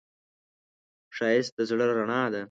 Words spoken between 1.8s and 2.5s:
رڼا ده